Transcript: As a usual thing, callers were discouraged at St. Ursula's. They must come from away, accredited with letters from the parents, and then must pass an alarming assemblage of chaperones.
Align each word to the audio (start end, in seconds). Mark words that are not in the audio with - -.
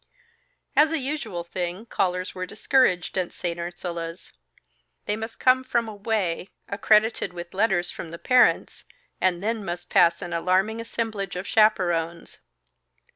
As 0.75 0.91
a 0.91 0.97
usual 0.97 1.43
thing, 1.43 1.85
callers 1.85 2.33
were 2.33 2.47
discouraged 2.47 3.19
at 3.19 3.31
St. 3.31 3.59
Ursula's. 3.59 4.31
They 5.05 5.15
must 5.15 5.39
come 5.39 5.63
from 5.63 5.87
away, 5.87 6.49
accredited 6.67 7.33
with 7.33 7.53
letters 7.53 7.91
from 7.91 8.09
the 8.09 8.17
parents, 8.17 8.83
and 9.21 9.43
then 9.43 9.63
must 9.63 9.91
pass 9.91 10.23
an 10.23 10.33
alarming 10.33 10.81
assemblage 10.81 11.35
of 11.35 11.45
chaperones. 11.45 12.39